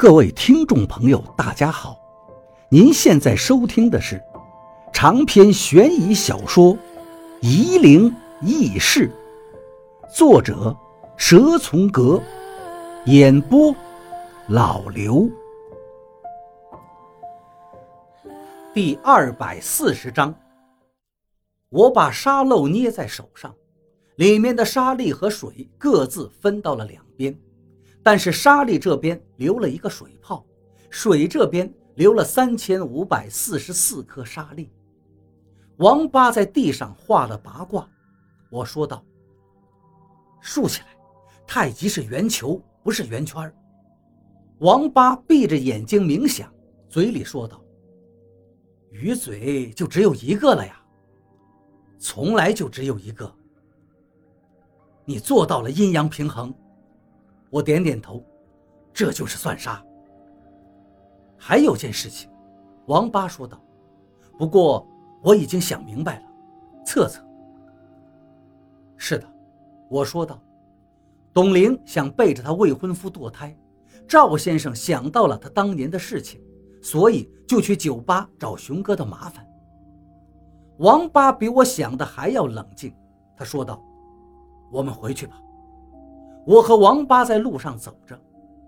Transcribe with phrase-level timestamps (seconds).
[0.00, 1.94] 各位听众朋友，大家好！
[2.70, 4.18] 您现在收听的是
[4.94, 6.74] 长篇悬疑小说
[7.42, 8.10] 《夷陵
[8.40, 9.12] 轶事》，
[10.16, 10.74] 作者
[11.18, 12.18] 蛇从阁，
[13.04, 13.76] 演播
[14.48, 15.28] 老刘。
[18.72, 20.34] 第二百四十章，
[21.68, 23.54] 我把沙漏捏在手上，
[24.16, 27.38] 里面的沙粒和水各自分到了两边。
[28.02, 30.44] 但是沙粒这边留了一个水泡，
[30.88, 34.72] 水这边留了三千五百四十四颗沙粒。
[35.76, 37.88] 王八在地上画了八卦，
[38.50, 39.04] 我说道
[40.40, 40.86] ：“竖起来，
[41.46, 43.52] 太极是圆球，不是圆圈。”
[44.60, 46.52] 王八闭着眼睛冥想，
[46.88, 47.62] 嘴里说道
[48.90, 50.82] ：“鱼嘴就只有一个了呀，
[51.98, 53.30] 从来就只有一个。
[55.04, 56.54] 你做到了阴阳平衡。”
[57.50, 58.24] 我点点头，
[58.92, 59.84] 这就是算杀。
[61.36, 62.30] 还有件事情，
[62.86, 63.60] 王八说道
[64.38, 64.86] ：“不过
[65.22, 66.22] 我已经想明白了，
[66.86, 67.20] 测测。”
[68.96, 69.26] 是的，
[69.88, 70.40] 我说道
[71.32, 73.56] ：“董玲想背着她未婚夫堕胎，
[74.06, 76.40] 赵先生想到了他当年的事情，
[76.82, 79.46] 所以就去酒吧找熊哥的麻烦。”
[80.78, 82.94] 王八比我想的还要冷静，
[83.36, 83.82] 他说道
[84.70, 85.40] ：“我们回去吧。”
[86.50, 88.20] 我和王八在路上走着，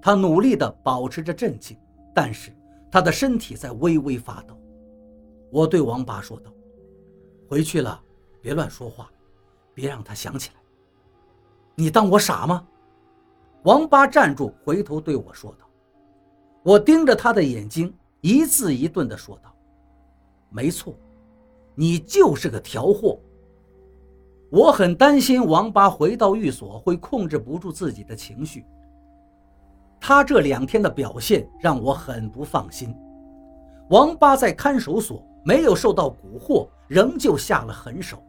[0.00, 1.76] 他努力地保持着镇静，
[2.14, 2.56] 但是
[2.88, 4.56] 他的身体在微微发抖。
[5.50, 6.52] 我对王八说道
[7.50, 8.00] ：“回去了，
[8.40, 9.10] 别乱说话，
[9.74, 10.60] 别让他想起来。”
[11.74, 12.64] 你当我傻吗？
[13.64, 15.66] 王八站住，回头对我说道。
[16.62, 19.52] 我盯着他的眼睛，一字一顿地说道
[20.48, 20.94] ：“没错，
[21.74, 23.18] 你就是个条货。”
[24.54, 28.64] 我很担心王八回到寓所会控制不住自己的情绪。
[29.98, 32.94] 他这两天的表现让我很不放心。
[33.90, 38.22] 王八在看守所没有受到蛊惑，仍旧下了狠手。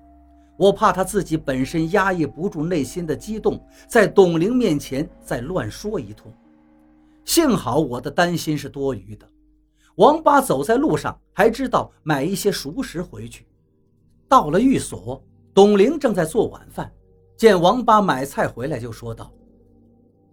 [0.58, 6.34] 我怕他自己本身压抑不住内心的激动，在董玲面前再乱说一通。
[7.24, 9.30] 幸好我的担心是多余的。
[9.98, 13.46] 王八走在路上，还知道买一些熟食回去。
[14.28, 15.24] 到了寓所。
[15.56, 16.92] 董玲正在做晚饭，
[17.38, 19.32] 见王八买菜回来，就说道：“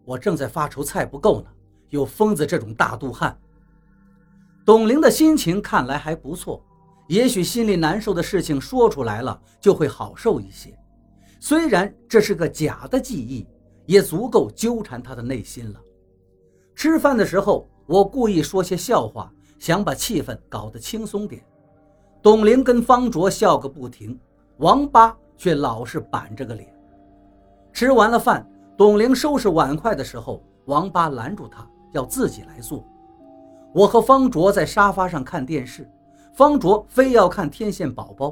[0.05, 1.47] 我正在发愁菜不够呢，
[1.91, 3.39] 有疯子这种大肚汉。”
[4.67, 6.61] 董玲的心情看来还不错，
[7.07, 10.77] 也许心里难受的事情说出来了就会好受一些。
[11.39, 13.47] 虽然这是个假的记忆，
[13.87, 15.81] 也足够纠缠他的内心了。
[16.75, 21.45] 吃饭的时候，我故意说些笑话，想把气氛搞得轻松点。
[22.21, 24.19] 董玲跟方卓笑个不停。
[24.63, 26.73] 王八却老是板着个脸。
[27.73, 32.85] 吃完了饭，董玲收拾碗筷的时候，王八拦住他，要自己来做。
[33.75, 35.91] 我和方卓在沙发上看电视，
[36.33, 38.29] 方卓非要看《天线宝宝》，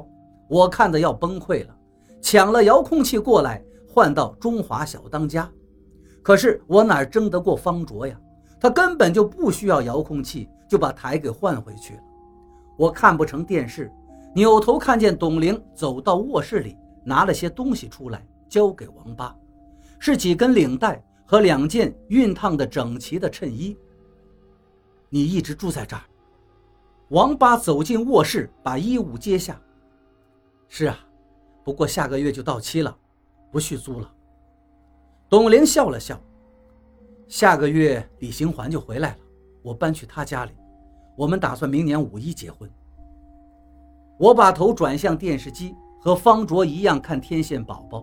[0.47, 1.75] 我看的要崩溃了，
[2.21, 5.43] 抢了遥控器过来换到《中华小当家》。
[6.23, 8.17] 可是我哪争得过方卓呀？
[8.57, 11.99] 他根本就不需要遥控器，就把台给换回去了。
[12.77, 13.91] 我看不成电视。
[14.33, 19.35] 扭头看见董玲走到卧室里，拿了些东西出来，交给王八，
[19.99, 23.77] 是几根领带和两件熨烫的整齐的衬衣。
[25.09, 26.03] 你一直住在这儿？
[27.09, 29.59] 王八走进卧室，把衣物揭下。
[30.69, 30.97] 是啊，
[31.65, 32.97] 不过下个月就到期了，
[33.51, 34.09] 不续租了。
[35.29, 36.17] 董玲笑了笑。
[37.27, 39.17] 下个月李行环就回来了，
[39.61, 40.51] 我搬去他家里，
[41.17, 42.69] 我们打算明年五一结婚。
[44.21, 48.01] 我把头转向电视机，和方卓一样看《天线宝宝》，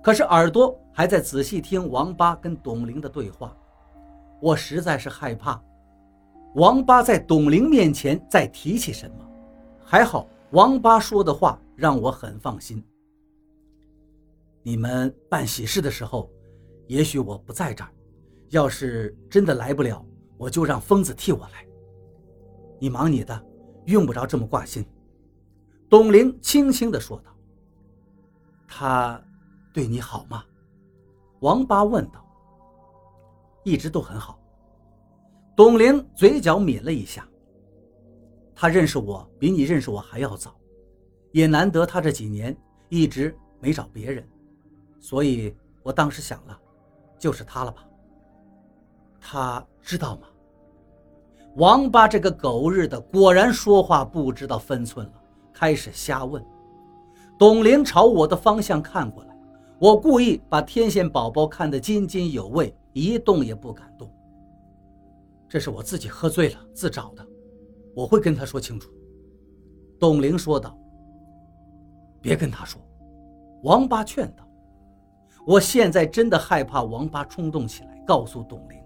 [0.00, 3.52] 可是耳朵还在仔细听王八跟董玲的对话。
[4.40, 5.60] 我实在是害怕，
[6.54, 9.16] 王八在董玲面前再提起什么。
[9.84, 12.80] 还好，王八说的话让我很放心。
[14.62, 16.30] 你们办喜事的时候，
[16.86, 17.90] 也许我不在这儿，
[18.50, 21.66] 要是真的来不了，我就让疯子替我来。
[22.78, 23.44] 你忙你的，
[23.86, 24.86] 用不着这么挂心。
[25.88, 27.30] 董玲轻轻地说道
[28.68, 29.20] ：“他
[29.72, 30.44] 对你好吗？”
[31.40, 32.24] 王八问道。
[33.64, 34.38] “一直都很好。”
[35.56, 37.26] 董玲嘴角抿了一下。
[38.54, 40.54] “他认识我比你认识我还要早，
[41.32, 42.56] 也难得他这几年
[42.88, 44.28] 一直没找别人，
[45.00, 46.60] 所以我当时想了，
[47.18, 47.84] 就是他了吧？
[49.20, 50.28] 他知道吗？”
[51.56, 55.22] 王八这个狗日的，果然说话不知道分寸了。
[55.58, 56.40] 开始瞎问，
[57.36, 59.36] 董玲朝我的方向看过来，
[59.80, 64.08] 我故意把天线宝宝看得津津有味，一动也不敢动。
[65.48, 67.26] 这是我自己喝醉了自找的，
[67.92, 68.88] 我会跟他说清楚。”
[69.98, 70.78] 董玲说道。
[72.22, 72.80] “别跟他说。”
[73.64, 74.48] 王八劝道。
[75.44, 78.78] “我现在真的害怕王八冲动起来，告诉董玲，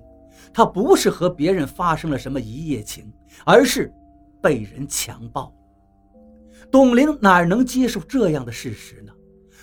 [0.54, 3.12] 他不是和别人发生了什么一夜情，
[3.44, 3.92] 而是
[4.40, 5.52] 被人强暴。
[6.70, 9.12] 董玲哪能接受这样的事实呢？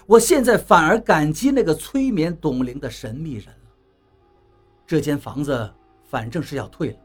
[0.06, 3.72] 我现在反而感激那个催眠董玲的神秘人了。
[4.88, 5.72] 这间房子
[6.04, 6.98] 反正是要退了，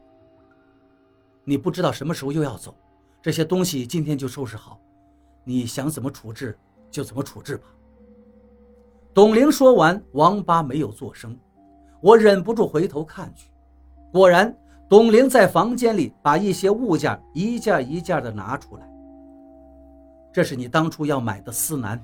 [1.43, 2.75] 你不知道什么时候又要走，
[3.21, 4.79] 这些东西今天就收拾好，
[5.43, 6.57] 你想怎么处置
[6.89, 7.65] 就怎么处置吧。
[9.13, 11.37] 董玲说完，王八没有作声，
[12.01, 13.51] 我忍不住回头看去，
[14.11, 14.57] 果然，
[14.89, 18.94] 董玲在房间里把一些物件一件一件的拿出来。
[20.35, 21.97] 这是你当初要买的丝楠。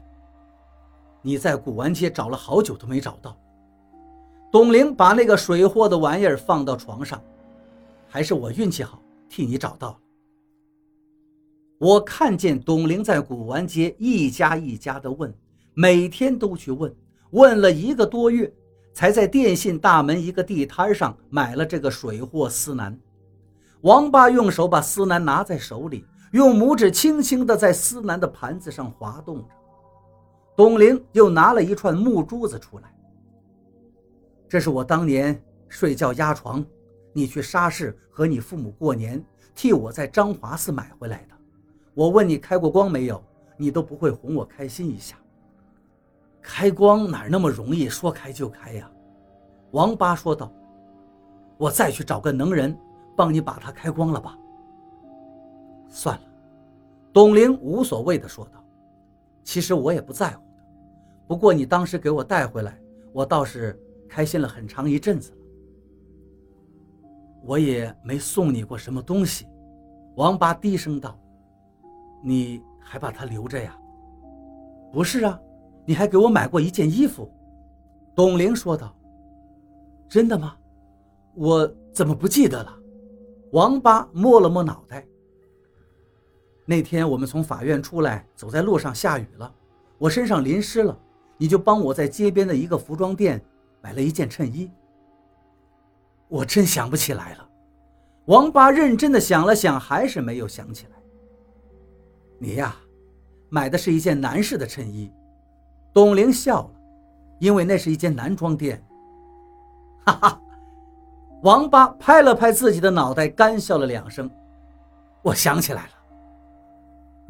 [1.21, 3.37] 你在古玩街找了好久都没找到。
[4.49, 7.21] 董玲把那个水货的玩意儿放到床上，
[8.07, 9.97] 还是我运气好，替你找到了。
[11.77, 15.33] 我看见董玲在古玩街一家一家的问，
[15.73, 16.95] 每天都去问，
[17.31, 18.49] 问了一个多月，
[18.93, 22.97] 才在电信大门一个地摊上买了这个水货丝楠。
[23.81, 29.53] 王八用手把丝楠拿在手里，用拇指轻轻地在丝楠的盘子上滑动着。
[30.55, 32.93] 董玲又拿了一串木珠子出来。
[34.47, 36.63] 这是我当年睡觉压床，
[37.13, 39.23] 你去沙市和你父母过年，
[39.53, 41.35] 替我在张华寺买回来的。
[41.93, 43.21] 我问你开过光没有，
[43.57, 45.17] 你都不会哄我开心一下。
[46.41, 48.89] 开光哪那么容易，说开就开呀？
[49.71, 50.51] 王八说道。
[51.57, 52.75] 我再去找个能人，
[53.15, 54.37] 帮你把它开光了吧。
[55.91, 56.23] 算了，
[57.11, 58.63] 董玲无所谓的说道。
[59.43, 60.63] 其实我也不在乎的，
[61.27, 62.79] 不过你当时给我带回来，
[63.11, 63.77] 我倒是
[64.07, 65.37] 开心了很长一阵子了。
[67.43, 69.47] 我也没送你过什么东西，
[70.15, 71.19] 王八低声道
[72.23, 73.77] ：“你还把它留着呀
[74.93, 75.39] ？”“不是啊，
[75.85, 77.29] 你还给我买过一件衣服。”
[78.15, 78.95] 董玲说道。
[80.07, 80.55] “真的吗？
[81.33, 82.77] 我怎么不记得了？”
[83.53, 85.05] 王八摸了摸脑袋。
[86.71, 89.53] 那天我们从法院出来，走在路上下雨了，
[89.97, 90.97] 我身上淋湿了，
[91.37, 93.43] 你就帮我在街边的一个服装店
[93.81, 94.71] 买了一件衬衣。
[96.29, 97.49] 我真想不起来了。
[98.27, 100.91] 王八认真的想了想，还是没有想起来。
[102.39, 102.73] 你呀，
[103.49, 105.11] 买的是一件男士的衬衣。
[105.91, 106.71] 董玲笑了，
[107.39, 108.81] 因为那是一间男装店。
[110.05, 110.41] 哈哈，
[111.43, 114.31] 王八拍了拍自己的脑袋，干笑了两声。
[115.21, 116.00] 我想起来了。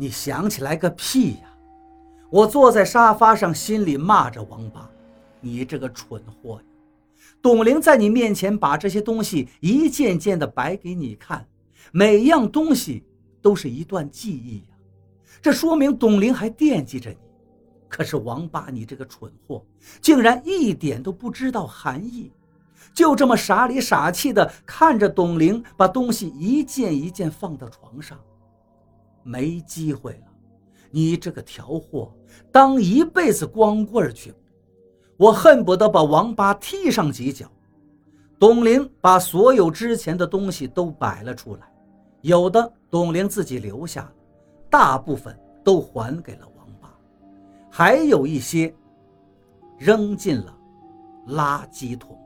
[0.01, 1.53] 你想起来个屁呀！
[2.31, 4.89] 我坐在沙发上，心里骂着王八
[5.39, 6.63] ：“你这个蠢货呀！”
[7.39, 11.48] 董玲在你面前把这些东西一件件的摆给你看，
[11.92, 13.03] 每样东西
[13.44, 14.75] 都是一段记忆呀。
[15.39, 17.18] 这说明董玲还惦记着你。
[17.88, 19.63] 可是王八，你这个蠢货，
[20.01, 22.31] 竟然一点都不知道含义，
[22.92, 28.19] 就这么傻里傻气的看着董玲把东西一件一件放到床上。
[29.23, 30.27] 没机会了，
[30.89, 32.13] 你这个条货，
[32.51, 34.33] 当一辈子光棍去！
[35.18, 37.45] 我恨不得把王八踢上几脚。
[38.39, 41.71] 董玲把所有之前的东西都摆了出来，
[42.21, 44.13] 有的董玲自己留下了，
[44.69, 46.91] 大部分都还给了王八，
[47.69, 48.74] 还有一些
[49.77, 50.57] 扔进了
[51.27, 52.17] 垃圾桶。